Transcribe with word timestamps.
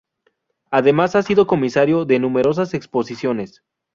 Además, 0.71 1.15
ha 1.15 1.21
sido 1.21 1.45
comisario 1.45 2.05
de 2.05 2.17
numerosas 2.17 2.73
exposiciones. 2.73 3.61